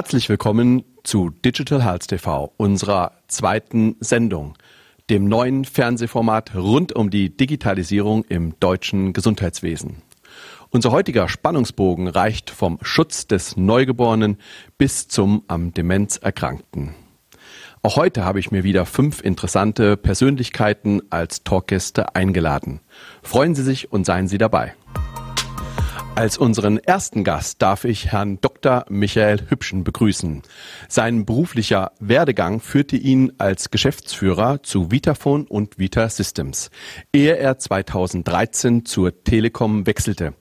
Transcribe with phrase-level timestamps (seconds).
[0.00, 4.54] Herzlich willkommen zu Digital Health TV, unserer zweiten Sendung,
[5.10, 10.00] dem neuen Fernsehformat rund um die Digitalisierung im deutschen Gesundheitswesen.
[10.70, 14.38] Unser heutiger Spannungsbogen reicht vom Schutz des Neugeborenen
[14.78, 16.94] bis zum am Demenz Erkrankten.
[17.82, 22.80] Auch heute habe ich mir wieder fünf interessante Persönlichkeiten als Talkgäste eingeladen.
[23.22, 24.72] Freuen Sie sich und seien Sie dabei.
[26.16, 28.84] Als unseren ersten Gast darf ich Herrn Dr.
[28.88, 30.42] Michael Hübschen begrüßen.
[30.88, 36.70] Sein beruflicher Werdegang führte ihn als Geschäftsführer zu Vitaphone und Vita Systems,
[37.12, 40.34] ehe er 2013 zur Telekom wechselte.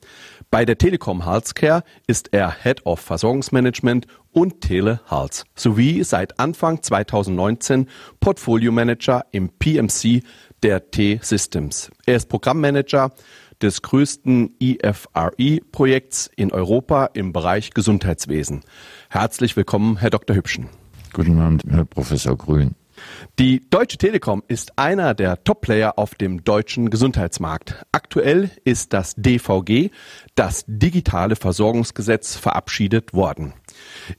[0.51, 7.88] Bei der Telekom Healthcare ist er Head of Versorgungsmanagement und Telehealth sowie seit Anfang 2019
[8.19, 10.23] Portfolio Manager im PMC
[10.63, 11.91] der T-Systems.
[12.07, 13.11] Er ist Programmmanager
[13.61, 18.61] des größten EFRE-Projekts in Europa im Bereich Gesundheitswesen.
[19.09, 20.35] Herzlich willkommen, Herr Dr.
[20.35, 20.69] Hübschen.
[21.13, 22.75] Guten Abend, Herr Professor Grün.
[23.38, 27.85] Die Deutsche Telekom ist einer der Top-Player auf dem deutschen Gesundheitsmarkt.
[27.91, 29.91] Aktuell ist das DVG,
[30.35, 33.53] das digitale Versorgungsgesetz, verabschiedet worden.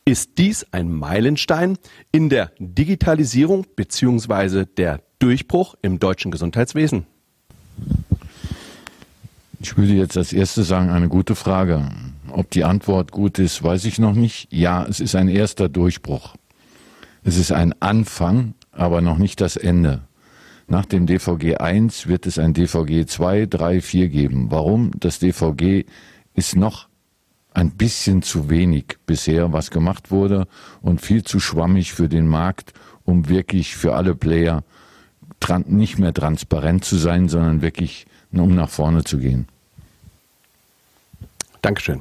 [0.05, 1.79] Ist dies ein Meilenstein
[2.13, 4.65] in der Digitalisierung bzw.
[4.65, 7.07] der Durchbruch im deutschen Gesundheitswesen?
[9.63, 11.91] Ich würde jetzt als erstes sagen, eine gute Frage.
[12.31, 14.51] Ob die Antwort gut ist, weiß ich noch nicht.
[14.51, 16.35] Ja, es ist ein erster Durchbruch.
[17.25, 20.01] Es ist ein Anfang, aber noch nicht das Ende.
[20.67, 24.51] Nach dem DVG 1 wird es ein DVG 2, 3, 4 geben.
[24.51, 24.93] Warum?
[24.99, 25.85] Das DVG
[26.35, 26.89] ist noch
[27.53, 30.47] ein bisschen zu wenig bisher, was gemacht wurde
[30.81, 32.73] und viel zu schwammig für den Markt,
[33.05, 34.65] um wirklich für alle Player
[35.67, 39.49] nicht mehr transparent zu sein, sondern wirklich um nach vorne zu gehen.
[41.63, 42.01] Dankeschön.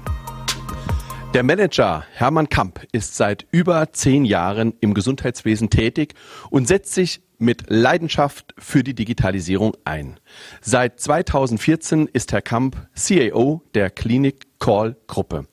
[1.34, 6.16] Der Manager Hermann Kamp ist seit über zehn Jahren im Gesundheitswesen tätig
[6.50, 10.20] und setzt sich mit Leidenschaft für die Digitalisierung ein.
[10.62, 15.46] Seit 2014 ist Herr Kamp CAO der Klinik Call Gruppe.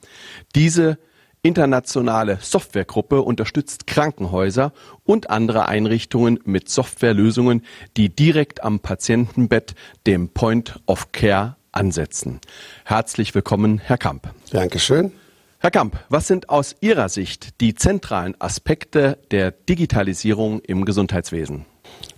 [0.54, 0.98] Diese
[1.46, 4.72] internationale Softwaregruppe unterstützt Krankenhäuser
[5.04, 7.62] und andere Einrichtungen mit Softwarelösungen,
[7.96, 9.76] die direkt am Patientenbett,
[10.08, 12.40] dem Point of Care, ansetzen.
[12.84, 14.28] Herzlich willkommen, Herr Kamp.
[14.50, 15.12] Dankeschön.
[15.58, 21.64] Herr Kamp, was sind aus Ihrer Sicht die zentralen Aspekte der Digitalisierung im Gesundheitswesen?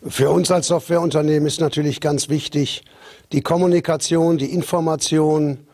[0.06, 2.84] Für uns als Softwareunternehmen ist natürlich ganz wichtig,
[3.32, 5.67] die Kommunikation, die Information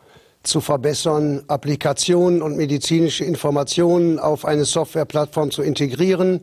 [0.47, 6.41] zu verbessern, Applikationen und medizinische Informationen auf eine Softwareplattform zu integrieren,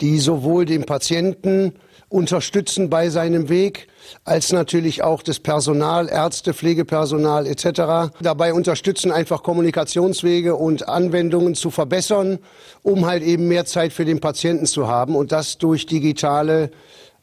[0.00, 1.72] die sowohl den Patienten
[2.08, 3.88] unterstützen bei seinem Weg,
[4.24, 8.12] als natürlich auch das Personal, Ärzte, Pflegepersonal etc.
[8.20, 12.38] Dabei unterstützen, einfach Kommunikationswege und Anwendungen zu verbessern,
[12.82, 16.70] um halt eben mehr Zeit für den Patienten zu haben und das durch digitale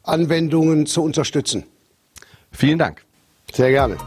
[0.04, 1.64] Anwendungen zu unterstützen.
[2.52, 3.04] Vielen Dank.
[3.54, 3.98] Sehr gerne.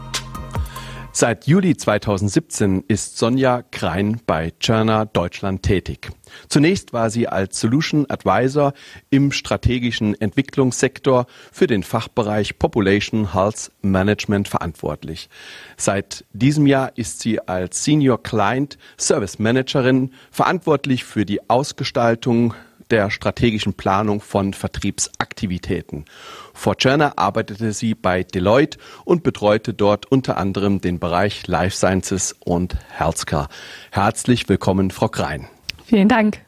[1.19, 6.11] Seit Juli 2017 ist Sonja Krein bei Cerner Deutschland tätig.
[6.47, 8.73] Zunächst war sie als Solution Advisor
[9.09, 15.27] im strategischen Entwicklungssektor für den Fachbereich Population Health Management verantwortlich.
[15.75, 22.53] Seit diesem Jahr ist sie als Senior Client Service Managerin verantwortlich für die Ausgestaltung
[22.91, 26.05] der strategischen Planung von Vertriebsaktivitäten.
[26.53, 32.35] Vor Cerner arbeitete sie bei Deloitte und betreute dort unter anderem den Bereich Life Sciences
[32.45, 33.47] und Healthcare.
[33.91, 35.47] Herzlich willkommen, Frau Krein.
[35.85, 36.39] Vielen Dank.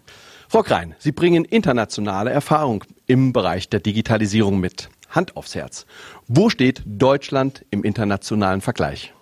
[0.47, 4.89] Frau Krein, Sie bringen internationale Erfahrung im Bereich der Digitalisierung mit.
[5.09, 5.85] Hand aufs Herz.
[6.27, 9.13] Wo steht Deutschland im internationalen Vergleich?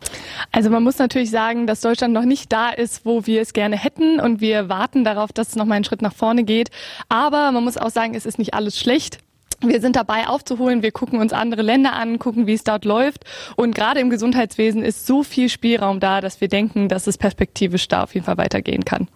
[0.52, 3.78] Also man muss natürlich sagen, dass Deutschland noch nicht da ist, wo wir es gerne
[3.78, 6.70] hätten und wir warten darauf, dass es noch mal einen Schritt nach vorne geht.
[7.10, 9.20] Aber man muss auch sagen, es ist nicht alles schlecht.
[9.62, 13.24] Wir sind dabei aufzuholen, wir gucken uns andere Länder an, gucken, wie es dort läuft.
[13.56, 17.88] Und gerade im Gesundheitswesen ist so viel Spielraum da, dass wir denken, dass es perspektivisch
[17.88, 19.08] da auf jeden Fall weitergehen kann.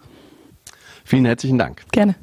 [1.04, 1.82] Vielen herzlichen Dank.
[1.92, 2.16] Gerne.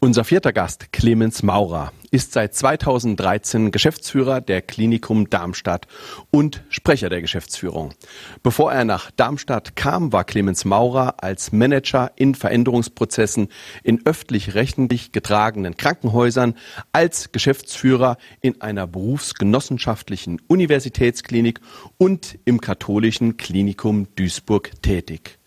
[0.00, 5.86] Unser vierter Gast, Clemens Maurer, ist seit 2013 Geschäftsführer der Klinikum Darmstadt
[6.30, 7.94] und Sprecher der Geschäftsführung.
[8.42, 13.48] Bevor er nach Darmstadt kam, war Clemens Maurer als Manager in Veränderungsprozessen
[13.82, 16.54] in öffentlich-rechtlich getragenen Krankenhäusern
[16.92, 21.60] als Geschäftsführer in einer berufsgenossenschaftlichen Universitätsklinik
[21.96, 25.37] und im katholischen Klinikum Duisburg tätig.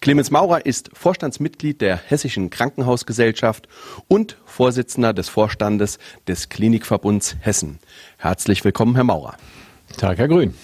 [0.00, 3.68] Clemens Maurer ist Vorstandsmitglied der Hessischen Krankenhausgesellschaft
[4.08, 7.78] und Vorsitzender des Vorstandes des Klinikverbunds Hessen.
[8.18, 9.36] Herzlich willkommen, Herr Maurer.
[9.96, 10.54] Tag, Herr Grün.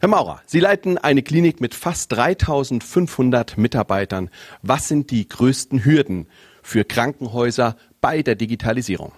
[0.00, 4.30] Herr Maurer, Sie leiten eine Klinik mit fast 3500 Mitarbeitern.
[4.62, 6.26] Was sind die größten Hürden
[6.62, 9.12] für Krankenhäuser bei der Digitalisierung?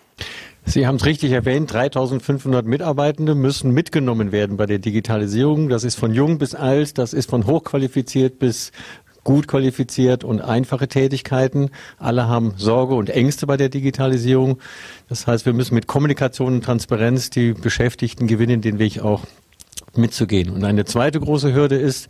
[0.65, 5.69] Sie haben es richtig erwähnt, 3500 Mitarbeitende müssen mitgenommen werden bei der Digitalisierung.
[5.69, 8.71] Das ist von jung bis alt, das ist von hochqualifiziert bis
[9.25, 11.71] gut qualifiziert und einfache Tätigkeiten.
[11.99, 14.59] Alle haben Sorge und Ängste bei der Digitalisierung.
[15.09, 19.23] Das heißt, wir müssen mit Kommunikation und Transparenz die Beschäftigten gewinnen, den Weg auch
[19.95, 20.51] mitzugehen.
[20.51, 22.09] Und eine zweite große Hürde ist,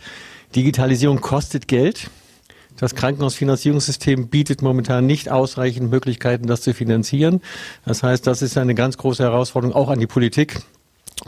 [0.55, 2.11] Digitalisierung kostet Geld.
[2.79, 7.41] Das Krankenhausfinanzierungssystem bietet momentan nicht ausreichend Möglichkeiten, das zu finanzieren.
[7.85, 10.61] Das heißt, das ist eine ganz große Herausforderung auch an die Politik,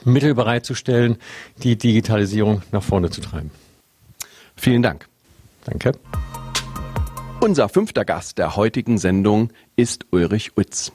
[0.05, 1.19] Mittel bereitzustellen,
[1.63, 3.51] die Digitalisierung nach vorne zu treiben.
[4.57, 5.07] Vielen Dank.
[5.65, 5.93] Danke.
[7.41, 10.93] Unser fünfter Gast der heutigen Sendung ist Ulrich Utz.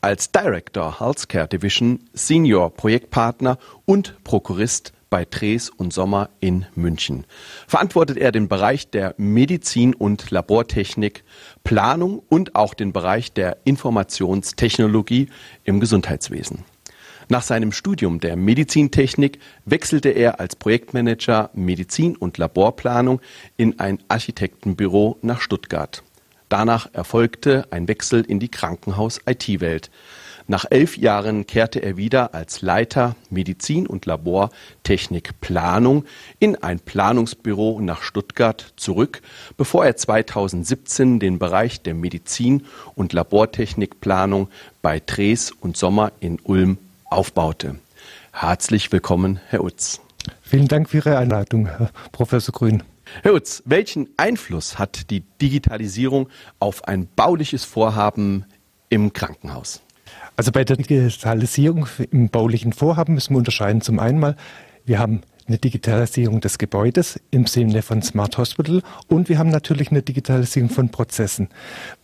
[0.00, 7.26] Als Director Healthcare Division, Senior Projektpartner und Prokurist bei Drees und Sommer in München.
[7.66, 11.24] Verantwortet er den Bereich der Medizin und Labortechnik,
[11.64, 15.28] Planung und auch den Bereich der Informationstechnologie
[15.64, 16.64] im Gesundheitswesen.
[17.30, 23.20] Nach seinem Studium der Medizintechnik wechselte er als Projektmanager Medizin und Laborplanung
[23.56, 26.02] in ein Architektenbüro nach Stuttgart.
[26.48, 29.92] Danach erfolgte ein Wechsel in die Krankenhaus-IT-Welt.
[30.48, 36.06] Nach elf Jahren kehrte er wieder als Leiter Medizin und Labortechnikplanung
[36.40, 39.22] in ein Planungsbüro nach Stuttgart zurück,
[39.56, 42.66] bevor er 2017 den Bereich der Medizin
[42.96, 44.48] und Labortechnikplanung
[44.82, 46.78] bei Drees und Sommer in Ulm
[47.10, 47.76] aufbaute.
[48.32, 50.00] Herzlich willkommen, Herr Utz.
[50.42, 52.82] Vielen Dank für Ihre Einladung, Herr Professor Grün.
[53.22, 56.28] Herr Utz, welchen Einfluss hat die Digitalisierung
[56.60, 58.44] auf ein bauliches Vorhaben
[58.88, 59.82] im Krankenhaus?
[60.36, 63.80] Also bei der Digitalisierung im baulichen Vorhaben müssen wir unterscheiden.
[63.80, 64.36] Zum einen mal,
[64.84, 69.90] wir haben eine Digitalisierung des Gebäudes im Sinne von Smart Hospital und wir haben natürlich
[69.90, 71.48] eine Digitalisierung von Prozessen.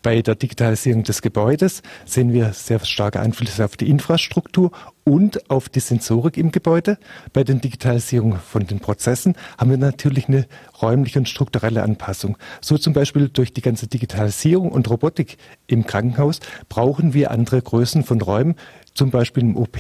[0.02, 4.72] Bei der Digitalisierung des Gebäudes sehen wir sehr starke Einflüsse auf die Infrastruktur
[5.04, 6.98] und auf die Sensorik im Gebäude.
[7.32, 10.46] Bei der Digitalisierung von den Prozessen haben wir natürlich eine
[10.82, 12.36] räumliche und strukturelle Anpassung.
[12.60, 15.38] So zum Beispiel durch die ganze Digitalisierung und Robotik
[15.68, 18.56] im Krankenhaus brauchen wir andere Größen von Räumen,
[18.94, 19.78] zum Beispiel im OP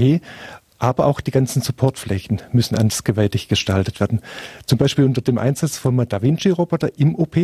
[0.78, 4.20] aber auch die ganzen Supportflächen müssen andersgewaltig gestaltet werden.
[4.66, 7.36] Zum Beispiel unter dem Einsatz von Da Vinci-Roboter im OP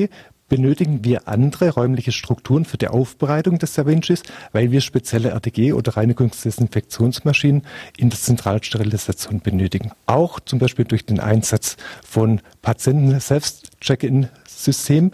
[0.49, 5.73] benötigen wir andere räumliche Strukturen für die Aufbereitung des Da Vincis, weil wir spezielle RTG-
[5.73, 7.63] oder Reinigungsdesinfektionsmaschinen
[7.97, 9.93] in der Zentralsterilisation benötigen.
[10.05, 15.13] Auch zum Beispiel durch den Einsatz von Patienten-Selbst-Check-In-Systemen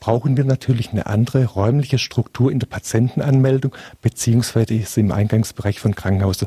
[0.00, 6.46] brauchen wir natürlich eine andere räumliche Struktur in der Patientenanmeldung beziehungsweise im Eingangsbereich von Krankenhausen.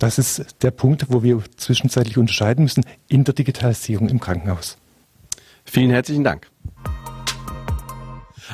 [0.00, 4.78] Das ist der Punkt, wo wir zwischenzeitlich unterscheiden müssen in der Digitalisierung im Krankenhaus.
[5.66, 6.50] Vielen herzlichen Dank.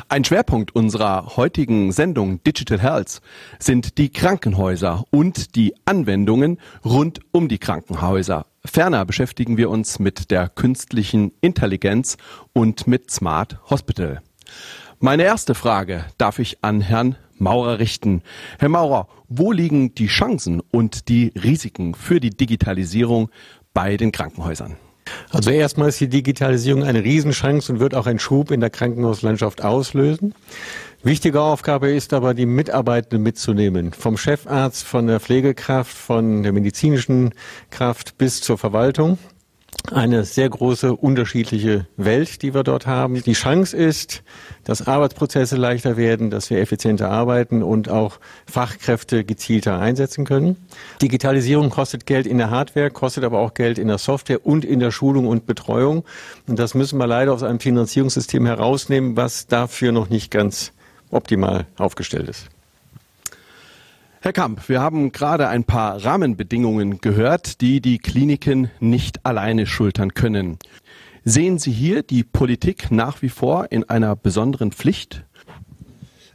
[0.08, 3.20] Ein Schwerpunkt unserer heutigen Sendung Digital Health
[3.60, 8.46] sind die Krankenhäuser und die Anwendungen rund um die Krankenhäuser.
[8.64, 12.16] Ferner beschäftigen wir uns mit der künstlichen Intelligenz
[12.54, 14.20] und mit Smart Hospital.
[14.98, 18.22] Meine erste Frage darf ich an Herrn Maurer richten.
[18.58, 23.30] Herr Maurer, wo liegen die Chancen und die Risiken für die Digitalisierung
[23.74, 24.76] bei den Krankenhäusern?
[25.30, 29.62] Also erstmal ist die Digitalisierung eine Riesenchance und wird auch einen Schub in der Krankenhauslandschaft
[29.62, 30.34] auslösen.
[31.02, 33.92] Wichtige Aufgabe ist aber, die Mitarbeitenden mitzunehmen.
[33.92, 37.32] Vom Chefarzt, von der Pflegekraft, von der medizinischen
[37.70, 39.18] Kraft bis zur Verwaltung
[39.92, 43.22] eine sehr große unterschiedliche Welt, die wir dort haben.
[43.22, 44.22] Die Chance ist,
[44.64, 50.56] dass Arbeitsprozesse leichter werden, dass wir effizienter arbeiten und auch Fachkräfte gezielter einsetzen können.
[51.00, 54.80] Digitalisierung kostet Geld in der Hardware, kostet aber auch Geld in der Software und in
[54.80, 56.04] der Schulung und Betreuung.
[56.46, 60.72] Und das müssen wir leider aus einem Finanzierungssystem herausnehmen, was dafür noch nicht ganz
[61.10, 62.48] optimal aufgestellt ist.
[64.26, 70.14] Herr Kamp, wir haben gerade ein paar Rahmenbedingungen gehört, die die Kliniken nicht alleine schultern
[70.14, 70.58] können.
[71.22, 75.22] Sehen Sie hier die Politik nach wie vor in einer besonderen Pflicht?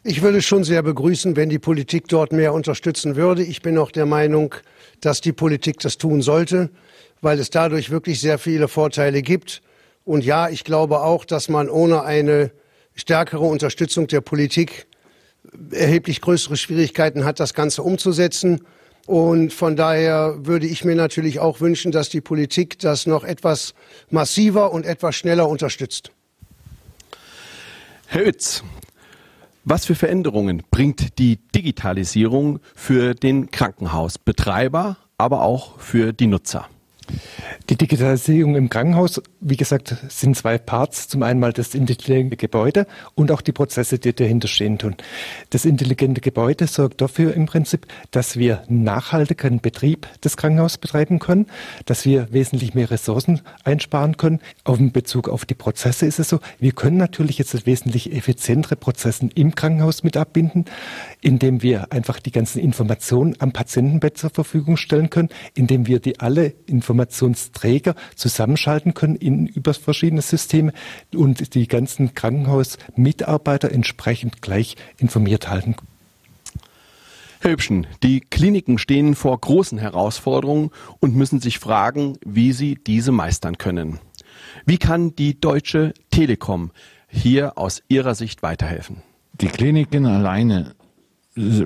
[0.06, 3.44] Ich würde es schon sehr begrüßen, wenn die Politik dort mehr unterstützen würde.
[3.44, 4.56] Ich bin auch der Meinung,
[5.02, 6.70] dass die Politik das tun sollte,
[7.20, 9.62] weil es dadurch wirklich sehr viele Vorteile gibt.
[10.06, 12.52] Und ja, ich glaube auch, dass man ohne eine
[12.96, 14.88] stärkere Unterstützung der Politik
[15.72, 18.62] erheblich größere Schwierigkeiten hat, das Ganze umzusetzen.
[19.08, 23.74] Und von daher würde ich mir natürlich auch wünschen, dass die Politik das noch etwas
[24.10, 26.12] massiver und etwas schneller unterstützt.
[28.08, 28.64] Herr Oetz,
[29.64, 36.68] was für Veränderungen bringt die Digitalisierung für den Krankenhausbetreiber, aber auch für die Nutzer?
[37.70, 41.08] Die Digitalisierung im Krankenhaus, wie gesagt, sind zwei Parts.
[41.08, 44.96] Zum einen mal das intelligente Gebäude und auch die Prozesse, die dahinter stehen tun.
[45.52, 51.48] Das intelligente Gebäude sorgt dafür im Prinzip, dass wir nachhaltigen Betrieb des Krankenhauses betreiben können,
[51.86, 54.40] dass wir wesentlich mehr Ressourcen einsparen können.
[54.64, 58.76] Auf den Bezug auf die Prozesse ist es so, wir können natürlich jetzt wesentlich effizientere
[58.76, 60.66] Prozesse im Krankenhaus mit abbinden,
[61.22, 66.20] indem wir einfach die ganzen Informationen am Patientenbett zur Verfügung stellen können, indem wir die
[66.20, 66.54] alle
[67.02, 70.72] Informationsträger zusammenschalten können in über verschiedene Systeme
[71.16, 75.76] und die ganzen Krankenhausmitarbeiter entsprechend gleich informiert halten.
[77.40, 83.12] Herr Hübschen, die Kliniken stehen vor großen Herausforderungen und müssen sich fragen, wie sie diese
[83.12, 84.00] meistern können.
[84.66, 86.70] Wie kann die Deutsche Telekom
[87.08, 88.98] hier aus Ihrer Sicht weiterhelfen?
[89.34, 90.76] Die Kliniken alleine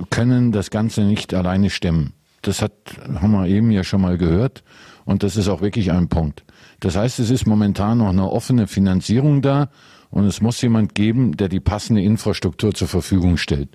[0.10, 2.14] können das Ganze nicht alleine stemmen.
[2.42, 2.74] Das hat,
[3.20, 4.64] haben wir eben ja schon mal gehört.
[5.06, 6.44] Und das ist auch wirklich ein Punkt.
[6.80, 9.70] Das heißt, es ist momentan noch eine offene Finanzierung da
[10.10, 13.70] und es muss jemand geben, der die passende Infrastruktur zur Verfügung stellt.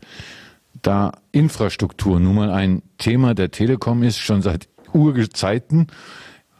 [0.82, 5.86] Da Infrastruktur nun mal ein Thema der Telekom ist, schon seit Urzeiten,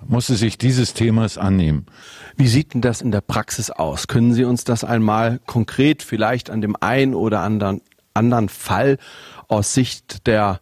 [0.07, 1.87] muss sie sich dieses Themas annehmen.
[2.37, 4.07] Wie sieht denn das in der Praxis aus?
[4.07, 7.83] Können Sie uns das einmal konkret vielleicht an dem einen oder anderen,
[8.15, 8.99] anderen Fall
[9.49, 10.61] aus Sicht der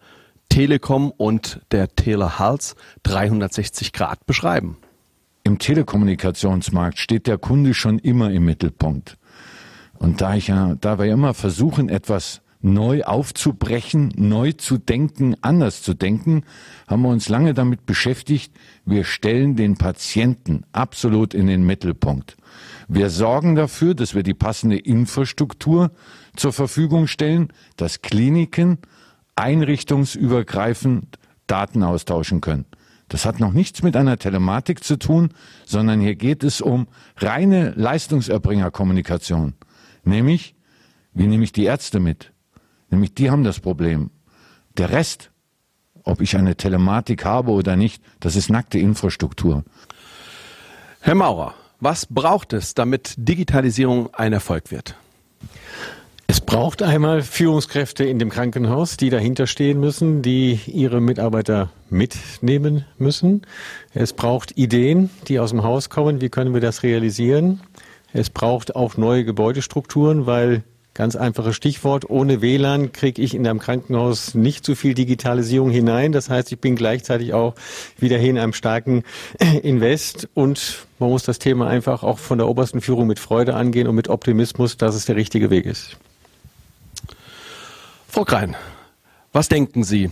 [0.48, 4.78] Telekom und der Telehals 360 Grad beschreiben?
[5.44, 9.16] Im Telekommunikationsmarkt steht der Kunde schon immer im Mittelpunkt.
[9.98, 15.82] Und da ich ja, da wir immer versuchen, etwas neu aufzubrechen, neu zu denken, anders
[15.82, 16.42] zu denken,
[16.86, 18.52] haben wir uns lange damit beschäftigt,
[18.84, 22.36] wir stellen den Patienten absolut in den Mittelpunkt.
[22.88, 25.92] Wir sorgen dafür, dass wir die passende Infrastruktur
[26.36, 28.78] zur Verfügung stellen, dass Kliniken
[29.38, 32.66] einrichtungsübergreifend Daten austauschen können.
[33.08, 35.30] Das hat noch nichts mit einer Telematik zu tun,
[35.64, 39.54] sondern hier geht es um reine Leistungserbringerkommunikation.
[40.04, 40.54] Nämlich,
[41.14, 42.32] wie nehme ich die Ärzte mit?
[42.90, 44.10] Nämlich die haben das Problem.
[44.76, 45.30] Der Rest,
[46.02, 49.64] ob ich eine Telematik habe oder nicht, das ist nackte Infrastruktur.
[51.00, 54.96] Herr Maurer, was braucht es, damit Digitalisierung ein Erfolg wird?
[56.30, 62.84] Es braucht einmal Führungskräfte in dem Krankenhaus, die dahinter stehen müssen, die ihre Mitarbeiter mitnehmen
[62.98, 63.46] müssen.
[63.94, 66.20] Es braucht Ideen, die aus dem Haus kommen.
[66.20, 67.60] Wie können wir das realisieren?
[68.12, 70.64] Es braucht auch neue Gebäudestrukturen, weil
[70.98, 72.10] Ganz einfaches Stichwort.
[72.10, 76.10] Ohne WLAN kriege ich in einem Krankenhaus nicht so viel Digitalisierung hinein.
[76.10, 77.54] Das heißt, ich bin gleichzeitig auch
[77.98, 79.04] wieder hier in einem starken
[79.62, 83.86] Invest und man muss das Thema einfach auch von der obersten Führung mit Freude angehen
[83.86, 85.96] und mit Optimismus, dass es der richtige Weg ist.
[88.24, 88.56] Krein,
[89.32, 90.10] was denken Sie?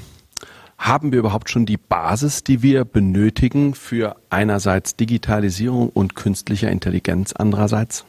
[0.78, 7.32] Haben wir überhaupt schon die Basis, die wir benötigen für einerseits Digitalisierung und künstlicher Intelligenz
[7.32, 8.04] andererseits?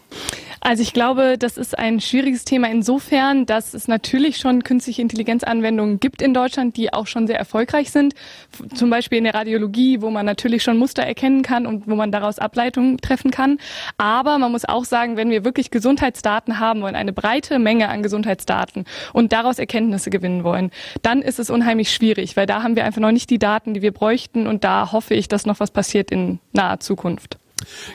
[0.61, 5.99] Also ich glaube, das ist ein schwieriges Thema insofern, dass es natürlich schon künstliche Intelligenzanwendungen
[5.99, 8.13] gibt in Deutschland, die auch schon sehr erfolgreich sind.
[8.73, 12.11] Zum Beispiel in der Radiologie, wo man natürlich schon Muster erkennen kann und wo man
[12.11, 13.59] daraus Ableitungen treffen kann.
[13.97, 18.03] Aber man muss auch sagen, wenn wir wirklich Gesundheitsdaten haben wollen, eine breite Menge an
[18.03, 20.71] Gesundheitsdaten und daraus Erkenntnisse gewinnen wollen,
[21.01, 23.81] dann ist es unheimlich schwierig, weil da haben wir einfach noch nicht die Daten, die
[23.81, 27.37] wir bräuchten und da hoffe ich, dass noch was passiert in naher Zukunft.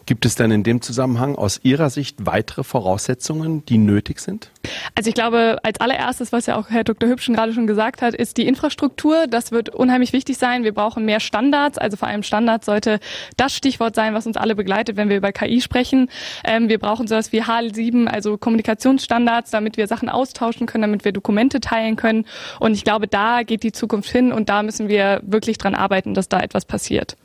[0.07, 4.51] Gibt es denn in dem Zusammenhang aus Ihrer Sicht weitere Voraussetzungen, die nötig sind?
[4.95, 7.09] Also ich glaube, als allererstes, was ja auch Herr Dr.
[7.09, 9.27] Hübschen gerade schon gesagt hat, ist die Infrastruktur.
[9.29, 10.65] Das wird unheimlich wichtig sein.
[10.65, 11.79] Wir brauchen mehr Standards.
[11.79, 12.99] Also vor allem Standards sollte
[13.37, 16.09] das Stichwort sein, was uns alle begleitet, wenn wir über KI sprechen.
[16.45, 21.13] Ähm, wir brauchen sowas wie HL7, also Kommunikationsstandards, damit wir Sachen austauschen können, damit wir
[21.13, 22.27] Dokumente teilen können.
[22.61, 26.15] Und ich glaube, da geht die Zukunft hin und da müssen wir wirklich dran arbeiten,
[26.15, 27.17] dass da etwas passiert.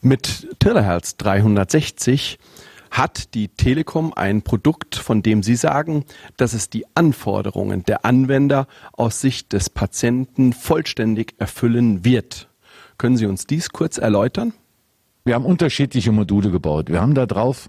[0.00, 2.38] Mit Telehertz 360
[2.90, 6.04] hat die Telekom ein Produkt, von dem Sie sagen,
[6.36, 12.48] dass es die Anforderungen der Anwender aus Sicht des Patienten vollständig erfüllen wird.
[12.96, 14.52] Können Sie uns dies kurz erläutern?
[15.24, 16.90] Wir haben unterschiedliche Module gebaut.
[16.90, 17.68] Wir haben da drauf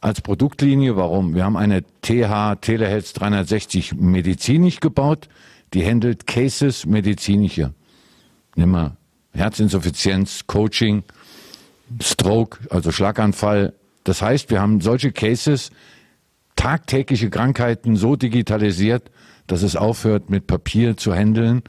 [0.00, 1.34] als Produktlinie, warum?
[1.36, 5.28] Wir haben eine TH Telehealth 360 medizinisch gebaut,
[5.74, 7.72] die handelt Cases medizinische.
[8.56, 8.96] Nimm mal
[9.32, 11.04] Herzinsuffizienz, Coaching,
[12.00, 13.74] Stroke, also Schlaganfall.
[14.04, 15.70] Das heißt, wir haben solche Cases,
[16.56, 19.10] tagtägliche Krankheiten so digitalisiert,
[19.46, 21.62] dass es aufhört, mit Papier zu handeln,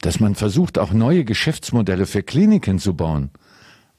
[0.00, 3.30] dass man versucht, auch neue Geschäftsmodelle für Kliniken zu bauen.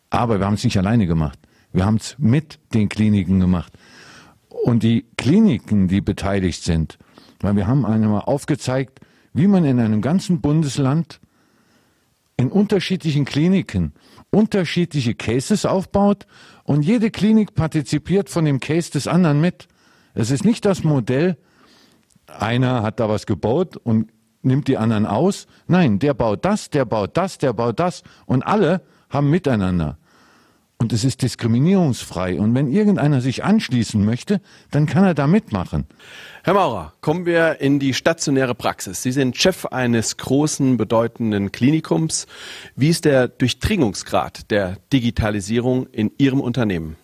[0.10, 1.39] Aber wir haben es nicht alleine gemacht.
[1.74, 3.74] Wir haben es mit den Kliniken gemacht.
[4.50, 6.98] Und die Kliniken, die beteiligt sind,
[7.41, 9.00] weil wir haben einmal aufgezeigt,
[9.34, 11.19] wie man in einem ganzen Bundesland
[12.38, 13.94] in unterschiedlichen Kliniken
[14.36, 16.27] unterschiedliche Cases aufbaut
[16.65, 19.68] und jede Klinik partizipiert von dem Case des anderen mit.
[20.13, 21.38] Es ist nicht das Modell,
[22.27, 24.12] einer hat da was gebaut und
[24.42, 25.48] nimmt die anderen aus.
[25.68, 29.98] Nein, der baut das, der baut das, der baut das und alle haben miteinander.
[30.77, 32.39] Und es ist diskriminierungsfrei.
[32.39, 34.41] Und wenn irgendeiner sich anschließen möchte,
[34.72, 35.86] dann kann er da mitmachen.
[36.44, 39.01] Herr Maurer, kommen wir in die stationäre Praxis.
[39.01, 42.27] Sie sind Chef eines großen, bedeutenden Klinikums.
[42.75, 46.98] Wie ist der Durchdringungsgrad der Digitalisierung in Ihrem Unternehmen?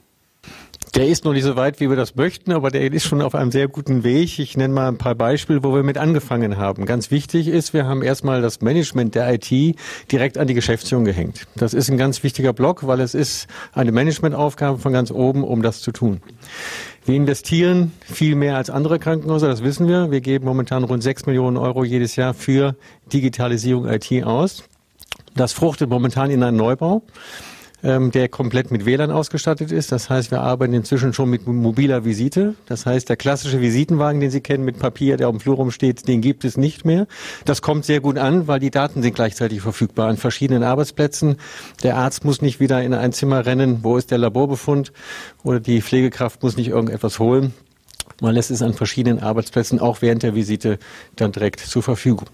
[0.94, 3.34] Der ist noch nicht so weit, wie wir das möchten, aber der ist schon auf
[3.34, 4.40] einem sehr guten Weg.
[4.40, 6.86] Ich nenne mal ein paar Beispiele, wo wir mit angefangen haben.
[6.86, 9.78] Ganz wichtig ist, wir haben erstmal das Management der IT
[10.12, 11.48] direkt an die Geschäftsführung gehängt.
[11.56, 15.62] Das ist ein ganz wichtiger Block, weil es ist eine Managementaufgabe von ganz oben, um
[15.62, 16.22] das zu tun.
[17.06, 20.12] Wir investieren viel mehr als andere Krankenhäuser, das wissen wir.
[20.12, 22.76] Wir geben momentan rund sechs Millionen Euro jedes Jahr für
[23.14, 24.66] Digitalisierung IT aus.
[25.36, 27.02] Das fruchtet momentan in einen Neubau
[27.84, 29.92] ähm, der komplett mit WLAN ausgestattet ist.
[29.92, 32.56] Das heißt, wir arbeiten inzwischen schon mit mobiler Visite.
[32.66, 36.08] Das heißt, der klassische Visitenwagen, den Sie kennen mit Papier, der auf dem Flur rumsteht,
[36.08, 37.08] den gibt es nicht mehr.
[37.46, 41.38] Das kommt sehr gut an, weil die Daten sind gleichzeitig verfügbar an verschiedenen Arbeitsplätzen.
[41.84, 44.92] Der Arzt muss nicht wieder in ein Zimmer rennen, wo ist der Laborbefund
[45.44, 47.54] oder die Pflegekraft muss nicht irgendetwas holen.
[48.22, 50.78] Man lässt es an verschiedenen Arbeitsplätzen auch während der Visite
[51.16, 52.28] dann direkt zur Verfügung.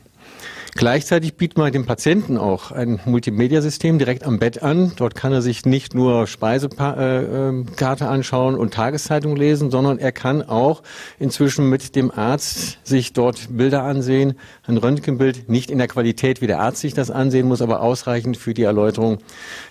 [0.76, 4.92] Gleichzeitig bietet man dem Patienten auch ein Multimedia-System direkt am Bett an.
[4.96, 10.44] Dort kann er sich nicht nur Speisekarte äh, anschauen und Tageszeitung lesen, sondern er kann
[10.44, 10.84] auch
[11.20, 14.36] inzwischen mit dem Arzt sich dort Bilder ansehen.
[14.68, 18.38] Ein Röntgenbild, nicht in der Qualität, wie der Arzt sich das ansehen muss, aber ausreichend
[18.38, 19.18] für die Erläuterung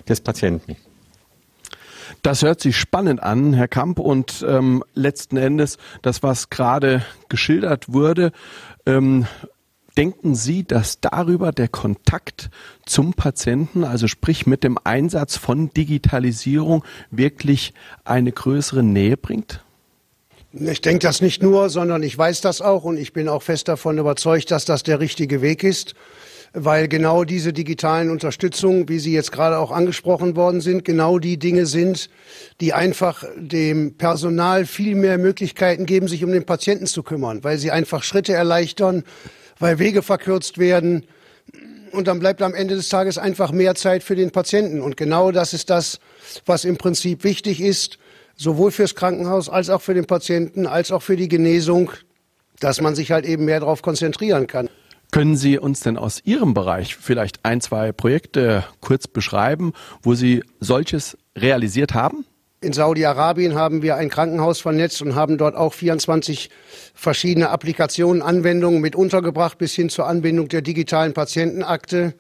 [0.09, 0.77] des Patienten.
[2.23, 4.01] Das hört sich spannend an, Herr Kamp.
[4.01, 8.33] Und ähm, letzten Endes, das, was gerade geschildert wurde,
[8.85, 9.27] ähm,
[9.97, 12.51] Denken Sie, dass darüber der Kontakt
[12.85, 17.73] zum Patienten, also sprich mit dem Einsatz von Digitalisierung, wirklich
[18.05, 19.65] eine größere Nähe bringt?
[20.53, 23.69] Ich denke das nicht nur, sondern ich weiß das auch und ich bin auch fest
[23.69, 25.95] davon überzeugt, dass das der richtige Weg ist,
[26.53, 31.39] weil genau diese digitalen Unterstützungen, wie sie jetzt gerade auch angesprochen worden sind, genau die
[31.39, 32.11] Dinge sind,
[32.61, 37.59] die einfach dem Personal viel mehr Möglichkeiten geben, sich um den Patienten zu kümmern, weil
[37.59, 39.05] sie einfach Schritte erleichtern,
[39.59, 41.07] weil Wege verkürzt werden.
[41.93, 44.81] Und dann bleibt am Ende des Tages einfach mehr Zeit für den Patienten.
[44.81, 45.99] Und genau das ist das,
[46.45, 47.99] was im Prinzip wichtig ist,
[48.37, 51.91] sowohl fürs Krankenhaus als auch für den Patienten, als auch für die Genesung,
[52.61, 54.69] dass man sich halt eben mehr darauf konzentrieren kann.
[55.13, 60.43] Können Sie uns denn aus Ihrem Bereich vielleicht ein, zwei Projekte kurz beschreiben, wo Sie
[60.61, 62.27] solches realisiert haben?
[62.61, 66.51] In Saudi-Arabien haben wir ein Krankenhaus vernetzt und haben dort auch 24
[66.95, 72.15] verschiedene Applikationen, Anwendungen mit untergebracht bis hin zur Anbindung der digitalen Patientenakte.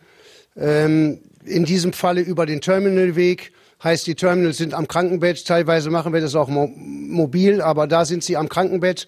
[0.57, 3.53] Ähm, in diesem Falle über den Terminalweg.
[3.83, 5.46] Heißt, die Terminals sind am Krankenbett.
[5.46, 9.07] Teilweise machen wir das auch mo mobil, aber da sind sie am Krankenbett.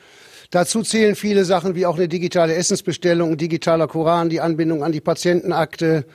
[0.50, 4.92] Dazu zählen viele Sachen wie auch eine digitale Essensbestellung, ein digitaler Koran, die Anbindung an
[4.92, 6.06] die Patientenakte.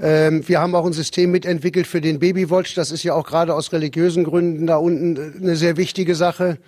[0.00, 2.76] Ähm, wir haben auch ein System mitentwickelt für den Babywatch.
[2.76, 6.58] Das ist ja auch gerade aus religiösen Gründen da unten eine sehr wichtige Sache.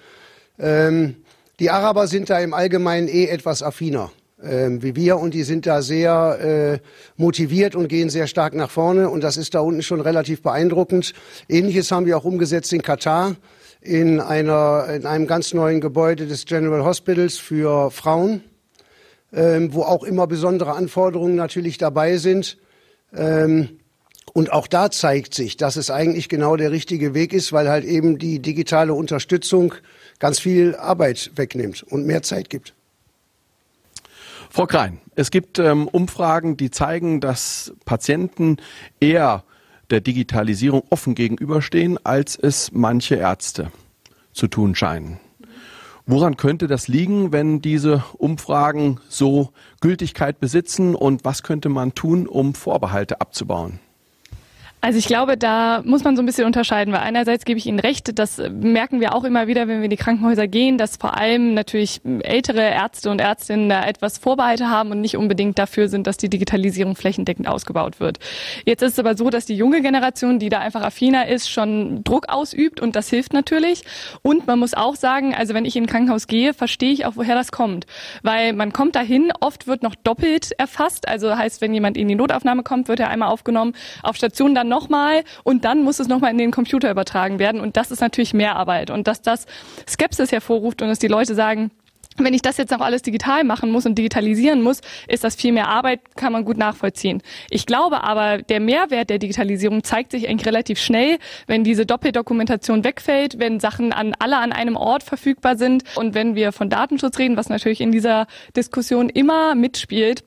[0.58, 1.14] Ähm,
[1.61, 4.11] die Araber sind da im Allgemeinen eh etwas affiner
[4.42, 8.70] ähm, wie wir und die sind da sehr äh, motiviert und gehen sehr stark nach
[8.70, 11.12] vorne und das ist da unten schon relativ beeindruckend.
[11.48, 13.37] Ähnliches haben wir auch umgesetzt in Katar
[13.82, 18.42] in, einer, in einem ganz neuen Gebäude des General Hospitals für Frauen,
[19.32, 22.58] ähm, wo auch immer besondere Anforderungen natürlich dabei sind.
[23.14, 23.80] Ähm,
[24.32, 27.84] und auch da zeigt sich, dass es eigentlich genau der richtige Weg ist, weil halt
[27.84, 29.74] eben die digitale Unterstützung
[30.18, 32.74] ganz viel Arbeit wegnimmt und mehr Zeit gibt.
[34.48, 38.58] Frau Krein, es gibt ähm, Umfragen, die zeigen, dass Patienten
[39.00, 39.44] eher
[39.92, 43.70] der Digitalisierung offen gegenüberstehen, als es manche Ärzte
[44.33, 45.20] zu tun scheinen.
[46.05, 52.26] Woran könnte das liegen, wenn diese Umfragen so Gültigkeit besitzen und was könnte man tun,
[52.26, 53.78] um Vorbehalte abzubauen?
[54.84, 57.78] Also ich glaube, da muss man so ein bisschen unterscheiden, weil einerseits gebe ich Ihnen
[57.78, 61.16] recht, das merken wir auch immer wieder, wenn wir in die Krankenhäuser gehen, dass vor
[61.16, 66.08] allem natürlich ältere Ärzte und Ärztinnen da etwas Vorbehalte haben und nicht unbedingt dafür sind,
[66.08, 68.18] dass die Digitalisierung flächendeckend ausgebaut wird.
[68.66, 72.02] Jetzt ist es aber so, dass die junge Generation, die da einfach affiner ist, schon
[72.02, 73.84] Druck ausübt und das hilft natürlich.
[74.22, 77.12] Und man muss auch sagen, also wenn ich in ein Krankenhaus gehe, verstehe ich auch,
[77.14, 77.86] woher das kommt.
[78.24, 81.06] Weil man kommt dahin, oft wird noch doppelt erfasst.
[81.06, 84.71] Also heißt, wenn jemand in die Notaufnahme kommt, wird er einmal aufgenommen, auf Station dann
[84.72, 87.61] nochmal und dann muss es nochmal in den Computer übertragen werden.
[87.61, 88.90] Und das ist natürlich mehr Arbeit.
[88.90, 89.46] Und dass das
[89.87, 91.70] Skepsis hervorruft und dass die Leute sagen,
[92.18, 95.52] wenn ich das jetzt noch alles digital machen muss und digitalisieren muss, ist das viel
[95.52, 97.22] mehr Arbeit, kann man gut nachvollziehen.
[97.50, 102.85] Ich glaube aber, der Mehrwert der Digitalisierung zeigt sich eigentlich relativ schnell, wenn diese Doppeldokumentation
[102.85, 107.18] wegfällt, wenn Sachen an alle an einem Ort verfügbar sind und wenn wir von Datenschutz
[107.18, 110.24] reden, was natürlich in dieser Diskussion immer mitspielt,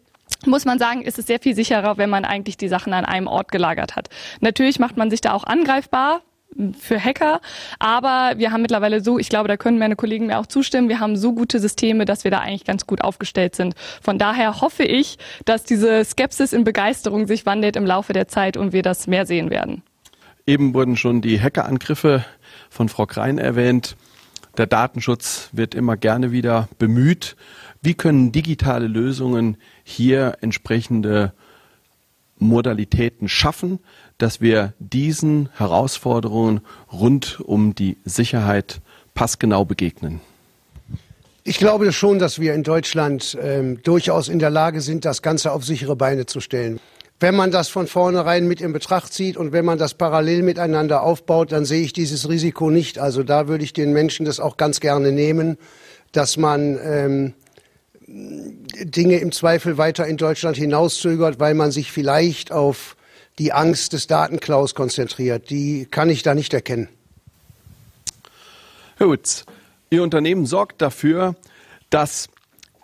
[0.47, 3.27] muss man sagen, ist es sehr viel sicherer, wenn man eigentlich die Sachen an einem
[3.27, 4.10] Ort gelagert hat.
[4.39, 6.21] Natürlich macht man sich da auch angreifbar,
[6.79, 7.41] für Hacker.
[7.79, 10.99] Aber wir haben mittlerweile so, ich glaube, da können meine Kollegen mir auch zustimmen, wir
[10.99, 13.75] haben so gute Systeme, dass wir da eigentlich ganz gut aufgestellt sind.
[14.01, 18.58] Von daher hoffe ich, dass diese Skepsis in Begeisterung sich wandelt im Laufe der Zeit
[18.58, 19.84] und wir das mehr sehen werden.
[20.47, 22.23] Eben wurden schon die Hackerangriffe
[22.69, 23.95] von Frau Krein erwähnt.
[24.58, 27.36] Der Datenschutz wird immer gerne wieder bemüht.
[27.86, 31.34] Wie können digitale Lösungen hier entsprechende
[32.39, 33.78] Modalitäten schaffen,
[34.17, 38.82] dass wir diesen Herausforderungen rund um die Sicherheit
[39.13, 40.19] passgenau begegnen?
[41.43, 45.52] Ich glaube schon, dass wir in Deutschland ähm, durchaus in der Lage sind, das Ganze
[45.52, 46.80] auf sichere Beine zu stellen.
[47.19, 51.04] Wenn man das von vornherein mit in Betracht zieht und wenn man das parallel miteinander
[51.04, 52.98] aufbaut, dann sehe ich dieses Risiko nicht.
[52.98, 55.60] Also da würde ich den Menschen das auch ganz gerne nehmen,
[56.13, 57.34] dass man ähm,
[58.07, 62.95] Dinge im Zweifel weiter in Deutschland hinauszögert, weil man sich vielleicht auf
[63.39, 65.49] die Angst des Datenklaus konzentriert.
[65.49, 66.87] Die kann ich da nicht erkennen.
[68.97, 69.45] Herr Witz,
[69.89, 71.35] Ihr Unternehmen sorgt dafür,
[71.89, 72.29] dass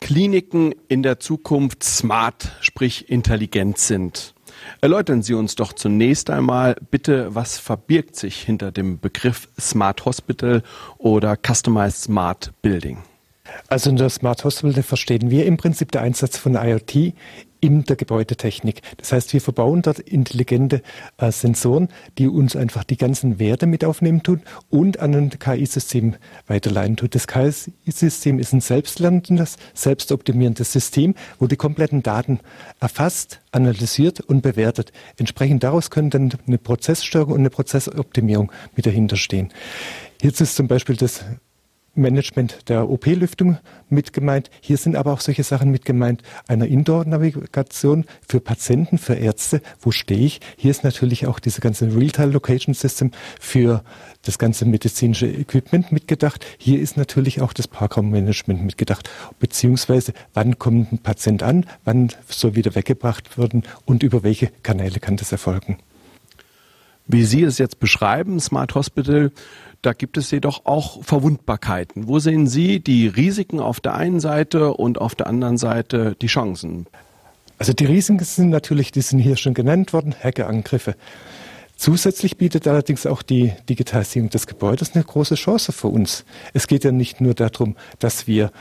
[0.02, 4.34] Kliniken in der Zukunft smart, sprich intelligent sind.
[4.82, 10.64] Erläutern Sie uns doch zunächst einmal bitte, was verbirgt sich hinter dem Begriff Smart Hospital
[10.98, 12.98] oder Customized Smart Building?
[13.68, 17.14] Also in der Smart Hospital verstehen wir im Prinzip den Einsatz von IoT
[17.62, 18.82] in der Gebäudetechnik.
[18.98, 20.82] Das heißt, wir verbauen dort intelligente
[21.18, 26.16] äh, Sensoren, die uns einfach die ganzen Werte mit aufnehmen tun und an ein KI-System
[26.48, 27.16] weiterleiten tut.
[27.16, 32.40] Das KI-System ist ein selbstlernendes, selbstoptimierendes System, wo die kompletten Daten
[32.80, 34.92] erfasst, analysiert und bewertet.
[35.18, 39.54] Entsprechend daraus können dann eine Prozesssteuerung und eine Prozessoptimierung mit dahinter stehen.
[40.22, 41.24] Jetzt ist zum Beispiel das
[41.94, 43.58] Management der OP-Lüftung
[43.90, 44.50] mit gemeint.
[44.62, 49.62] Hier sind aber auch solche Sachen mit gemeint, einer Indoor-Navigation für Patienten, für Ärzte.
[49.82, 50.40] Wo stehe ich?
[50.58, 53.84] Hier ist natürlich auch diese ganze Real-Time-Location-System für
[54.22, 56.46] das ganze medizinische Equipment mitgedacht.
[56.58, 59.10] Hier ist natürlich auch das Parkraummanagement mitgedacht.
[59.40, 61.66] Beziehungsweise, wann kommt ein Patient an?
[61.84, 63.64] Wann soll wieder weggebracht werden?
[63.86, 65.78] Und über welche Kanäle kann das erfolgen?
[67.12, 69.32] Wie Sie es jetzt beschreiben, Smart Hospital,
[69.82, 72.08] da gibt es jedoch auch Verwundbarkeiten.
[72.08, 76.28] Wo sehen Sie die Risiken auf der einen Seite und auf der anderen Seite die
[76.28, 76.86] Chancen?
[77.58, 80.96] Also die Risiken sind natürlich, die sind hier schon genannt worden, Hackerangriffe.
[81.76, 86.24] Zusätzlich bietet allerdings auch die Digitalisierung des Gebäudes eine große Chance für uns.
[86.54, 88.52] Es geht ja nicht nur darum, dass wir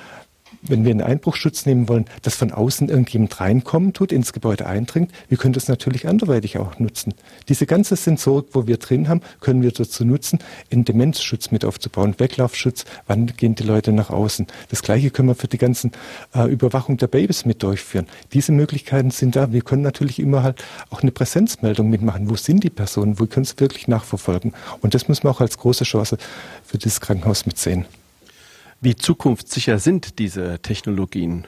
[0.63, 5.11] wenn wir einen Einbruchschutz nehmen wollen, dass von außen irgendjemand reinkommen tut, ins Gebäude eindringt,
[5.29, 7.15] wir können das natürlich anderweitig auch nutzen.
[7.49, 10.39] Diese ganze Sensorik, wo wir drin haben, können wir dazu nutzen,
[10.71, 14.47] einen Demenzschutz mit aufzubauen, Weglaufschutz, wann gehen die Leute nach außen.
[14.69, 15.93] Das gleiche können wir für die ganzen
[16.35, 18.07] äh, Überwachung der Babys mit durchführen.
[18.33, 19.53] Diese Möglichkeiten sind da.
[19.53, 22.29] Wir können natürlich immer halt auch eine Präsenzmeldung mitmachen.
[22.29, 23.19] Wo sind die Personen?
[23.19, 24.53] Wo können sie wirklich nachverfolgen?
[24.81, 26.19] Und das muss man auch als große Chance
[26.65, 27.87] für das Krankenhaus mitsehen.
[28.83, 31.47] Wie zukunftssicher sind diese Technologien?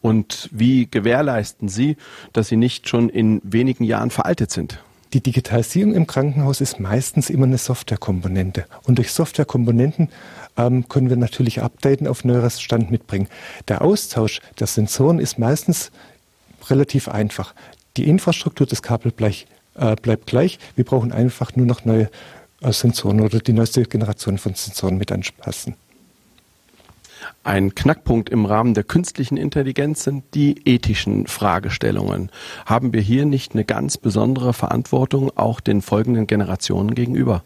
[0.00, 1.98] Und wie gewährleisten Sie,
[2.32, 4.82] dass sie nicht schon in wenigen Jahren veraltet sind?
[5.12, 8.64] Die Digitalisierung im Krankenhaus ist meistens immer eine Softwarekomponente.
[8.84, 10.08] Und durch Softwarekomponenten
[10.56, 13.28] ähm, können wir natürlich updaten, auf neueres Stand mitbringen.
[13.68, 15.92] Der Austausch der Sensoren ist meistens
[16.70, 17.54] relativ einfach.
[17.98, 20.58] Die Infrastruktur des Kabels bleich, äh, bleibt gleich.
[20.74, 22.08] Wir brauchen einfach nur noch neue
[22.62, 25.76] äh, Sensoren oder die neueste Generation von Sensoren mit anpassen.
[27.44, 32.30] Ein Knackpunkt im Rahmen der künstlichen Intelligenz sind die ethischen Fragestellungen.
[32.66, 37.42] Haben wir hier nicht eine ganz besondere Verantwortung auch den folgenden Generationen gegenüber?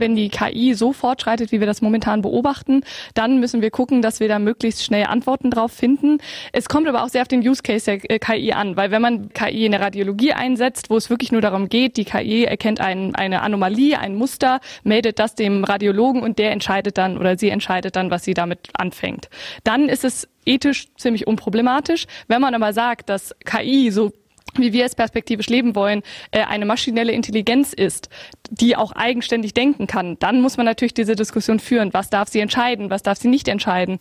[0.00, 2.82] Wenn die KI so fortschreitet, wie wir das momentan beobachten,
[3.14, 6.18] dann müssen wir gucken, dass wir da möglichst schnell Antworten drauf finden.
[6.52, 9.02] Es kommt aber auch sehr auf den Use Case der äh, KI an, weil wenn
[9.02, 12.80] man KI in der Radiologie einsetzt, wo es wirklich nur darum geht, die KI erkennt
[12.80, 17.50] ein, eine Anomalie, ein Muster, meldet das dem Radiologen und der entscheidet dann oder sie
[17.50, 19.28] entscheidet dann, was sie damit anfängt.
[19.64, 22.06] Dann ist es ethisch ziemlich unproblematisch.
[22.28, 24.12] Wenn man aber sagt, dass KI so
[24.56, 28.08] wie wir es perspektivisch leben wollen, äh, eine maschinelle Intelligenz ist,
[28.50, 31.92] die auch eigenständig denken kann, dann muss man natürlich diese Diskussion führen.
[31.92, 32.90] Was darf sie entscheiden?
[32.90, 34.00] Was darf sie nicht entscheiden?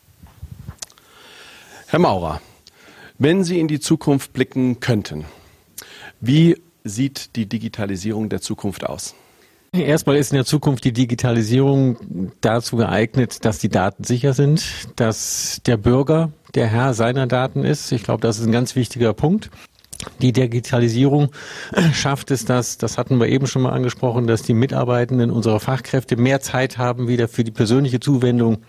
[1.88, 2.42] Herr Maurer,
[3.18, 5.26] wenn Sie in die Zukunft blicken könnten,
[6.22, 9.16] wie sieht die Digitalisierung der Zukunft aus?
[9.72, 15.62] Erstmal ist in der Zukunft die Digitalisierung dazu geeignet, dass die Daten sicher sind, dass
[15.66, 17.92] der Bürger der Herr seiner Daten ist.
[17.92, 19.52] Ich glaube, das ist ein ganz wichtiger Punkt.
[20.22, 21.30] Die Digitalisierung
[21.94, 26.16] schafft es, dass, das hatten wir eben schon mal angesprochen, dass die Mitarbeitenden unserer Fachkräfte
[26.16, 28.60] mehr Zeit haben wieder für die persönliche Zuwendung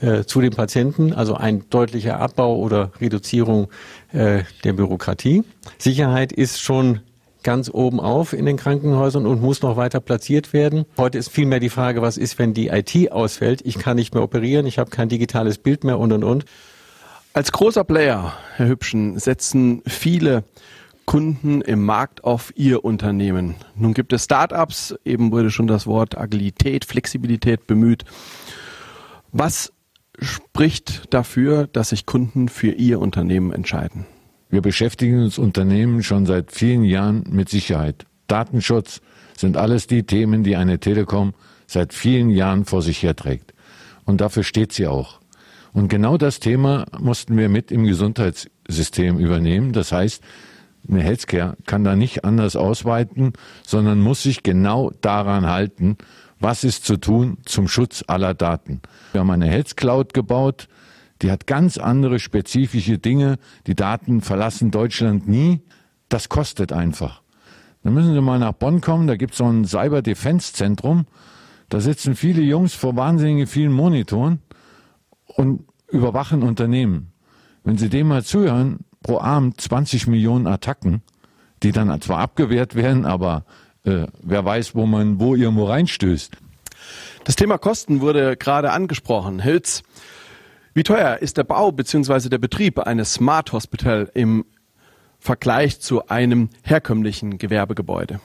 [0.00, 3.68] äh, zu den Patienten, also ein deutlicher Abbau oder Reduzierung
[4.12, 5.44] äh, der Bürokratie.
[5.78, 7.00] Sicherheit ist schon
[7.42, 10.86] ganz oben auf in den Krankenhäusern und muss noch weiter platziert werden.
[10.96, 13.60] Heute ist vielmehr die Frage, was ist, wenn die IT ausfällt?
[13.64, 16.46] Ich kann nicht mehr operieren, ich habe kein digitales Bild mehr und und und.
[17.36, 20.44] Als großer Player, Herr Hübschen, setzen viele
[21.04, 23.56] Kunden im Markt auf ihr Unternehmen.
[23.74, 28.04] Nun gibt es Startups, eben wurde schon das Wort Agilität, Flexibilität bemüht.
[29.32, 29.72] Was
[30.20, 34.06] spricht dafür, dass sich Kunden für ihr Unternehmen entscheiden?
[34.48, 38.06] Wir beschäftigen uns Unternehmen schon seit vielen Jahren mit Sicherheit.
[38.28, 39.00] Datenschutz
[39.36, 41.34] sind alles die Themen, die eine Telekom
[41.66, 43.54] seit vielen Jahren vor sich herträgt.
[44.04, 45.18] Und dafür steht sie auch.
[45.74, 49.72] Und genau das Thema mussten wir mit im Gesundheitssystem übernehmen.
[49.72, 50.22] Das heißt,
[50.88, 53.32] eine Healthcare kann da nicht anders ausweiten,
[53.66, 55.98] sondern muss sich genau daran halten,
[56.38, 58.82] was ist zu tun zum Schutz aller Daten.
[59.12, 60.68] Wir haben eine Health Cloud gebaut,
[61.22, 63.38] die hat ganz andere spezifische Dinge.
[63.66, 65.60] Die Daten verlassen Deutschland nie.
[66.08, 67.22] Das kostet einfach.
[67.82, 71.06] Dann müssen Sie mal nach Bonn kommen, da gibt es so ein Cyber Defense Zentrum.
[71.68, 74.38] Da sitzen viele Jungs vor wahnsinnig vielen Monitoren
[75.26, 77.12] und überwachen Unternehmen.
[77.62, 81.02] Wenn Sie dem mal zuhören, pro Abend 20 Millionen Attacken,
[81.62, 83.44] die dann zwar abgewehrt werden, aber
[83.84, 86.36] äh, wer weiß, wo man wo irgendwo reinstößt.
[87.24, 89.40] Das Thema Kosten wurde gerade angesprochen.
[89.40, 89.82] Hilz,
[90.74, 92.28] wie teuer ist der Bau bzw.
[92.28, 94.44] der Betrieb eines Smart Hospital im
[95.18, 98.20] Vergleich zu einem herkömmlichen Gewerbegebäude?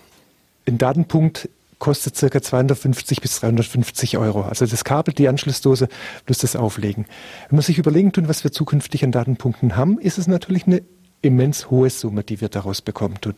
[0.67, 4.43] Ein Datenpunkt kostet circa 250 bis 350 Euro.
[4.43, 5.87] Also das Kabel, die Anschlussdose
[6.25, 7.05] plus das Auflegen.
[7.49, 10.81] Wenn man sich überlegen tun, was wir zukünftig an Datenpunkten haben, ist es natürlich eine
[11.21, 13.33] immens hohe Summe, die wir daraus bekommen tun.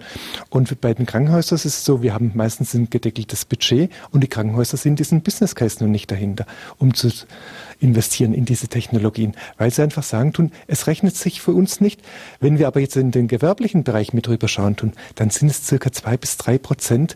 [0.49, 4.27] Und bei den Krankenhäusern ist es so, wir haben meistens ein gedeckeltes Budget und die
[4.27, 6.45] Krankenhäuser sind diesen Business Case noch nicht dahinter,
[6.77, 7.10] um zu
[7.80, 12.01] investieren in diese Technologien, weil sie einfach sagen tun, es rechnet sich für uns nicht.
[12.39, 15.65] Wenn wir aber jetzt in den gewerblichen Bereich mit rüber schauen tun, dann sind es
[15.65, 17.15] circa zwei bis drei Prozent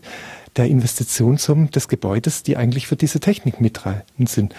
[0.56, 4.54] der Investitionssummen des Gebäudes, die eigentlich für diese Technik mitrein sind.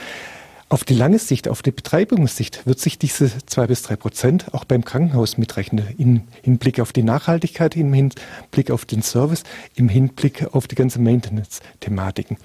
[0.69, 4.65] Auf die lange Sicht, auf die Betreibungssicht wird sich diese zwei bis drei Prozent auch
[4.65, 5.88] beim Krankenhaus mitrechnen.
[5.97, 9.43] Im Hinblick auf die Nachhaltigkeit, im Hinblick auf den Service,
[9.75, 12.36] im Hinblick auf die ganze Maintenance-Thematiken.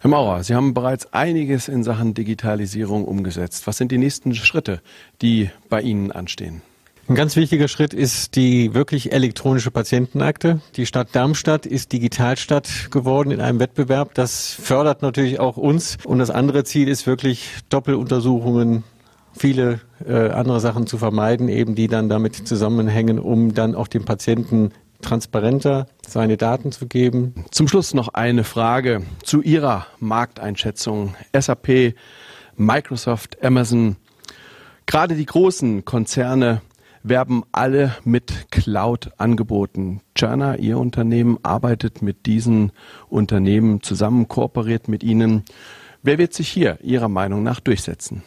[0.00, 3.66] Herr Maurer, Sie haben bereits einiges in Sachen Digitalisierung umgesetzt.
[3.66, 4.80] Was sind die nächsten Schritte,
[5.20, 6.62] die bei Ihnen anstehen?
[7.08, 10.60] Ein ganz wichtiger Schritt ist die wirklich elektronische Patientenakte.
[10.76, 14.12] Die Stadt Darmstadt ist Digitalstadt geworden in einem Wettbewerb.
[14.12, 15.96] Das fördert natürlich auch uns.
[16.04, 18.84] Und das andere Ziel ist wirklich Doppeluntersuchungen,
[19.32, 24.04] viele äh, andere Sachen zu vermeiden, eben die dann damit zusammenhängen, um dann auch dem
[24.04, 27.46] Patienten transparenter seine Daten zu geben.
[27.50, 31.14] Zum Schluss noch eine Frage zu Ihrer Markteinschätzung.
[31.32, 31.94] SAP,
[32.58, 33.96] Microsoft, Amazon,
[34.84, 36.60] gerade die großen Konzerne
[37.02, 40.00] werben alle mit Cloud-Angeboten.
[40.16, 42.72] Cerner, Ihr Unternehmen, arbeitet mit diesen
[43.08, 45.44] Unternehmen zusammen, kooperiert mit ihnen.
[46.02, 48.22] Wer wird sich hier Ihrer Meinung nach durchsetzen?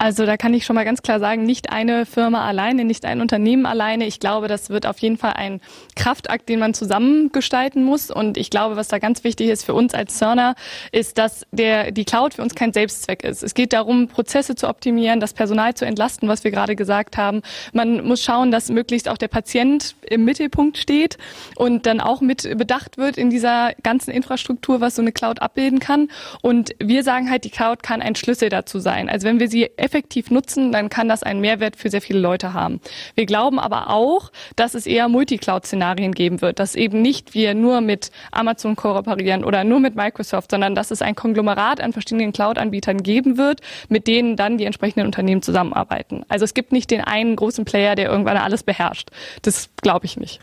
[0.00, 3.20] Also da kann ich schon mal ganz klar sagen, nicht eine Firma alleine, nicht ein
[3.20, 4.06] Unternehmen alleine.
[4.06, 5.60] Ich glaube, das wird auf jeden Fall ein
[5.94, 8.10] Kraftakt, den man zusammen gestalten muss.
[8.10, 10.54] Und ich glaube, was da ganz wichtig ist für uns als Cerner,
[10.90, 13.42] ist, dass der, die Cloud für uns kein Selbstzweck ist.
[13.42, 17.42] Es geht darum, Prozesse zu optimieren, das Personal zu entlasten, was wir gerade gesagt haben.
[17.74, 21.18] Man muss schauen, dass möglichst auch der Patient im Mittelpunkt steht
[21.56, 25.78] und dann auch mit bedacht wird in dieser ganzen Infrastruktur, was so eine Cloud abbilden
[25.78, 26.08] kann.
[26.40, 29.10] Und wir sagen halt, die Cloud kann ein Schlüssel dazu sein.
[29.10, 32.54] Also wenn wir sie effektiv nutzen, dann kann das einen Mehrwert für sehr viele Leute
[32.54, 32.80] haben.
[33.16, 37.80] Wir glauben aber auch, dass es eher Multicloud-Szenarien geben wird, dass eben nicht wir nur
[37.80, 43.02] mit Amazon kooperieren oder nur mit Microsoft, sondern dass es ein Konglomerat an verschiedenen Cloud-Anbietern
[43.02, 46.24] geben wird, mit denen dann die entsprechenden Unternehmen zusammenarbeiten.
[46.28, 49.10] Also es gibt nicht den einen großen Player, der irgendwann alles beherrscht.
[49.42, 50.40] Das glaube ich nicht.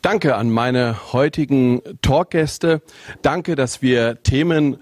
[0.00, 2.80] Danke an meine heutigen Talkgäste.
[3.20, 4.78] Danke, dass wir Themen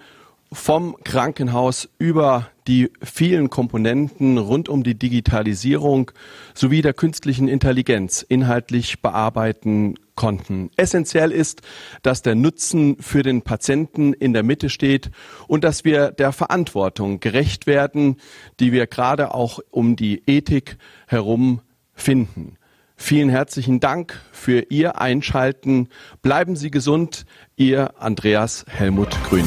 [0.53, 6.11] vom Krankenhaus über die vielen Komponenten rund um die Digitalisierung
[6.55, 10.71] sowie der künstlichen Intelligenz inhaltlich bearbeiten konnten.
[10.77, 11.63] Essentiell ist,
[12.03, 15.11] dass der Nutzen für den Patienten in der Mitte steht
[15.49, 18.17] und dass wir der Verantwortung gerecht werden,
[18.61, 21.61] die wir gerade auch um die Ethik herum
[21.95, 22.57] finden.
[22.97, 25.89] Vielen herzlichen Dank für Ihr Einschalten.
[26.23, 27.25] Bleiben Sie gesund.
[27.57, 29.47] Ihr Andreas Helmut Grün.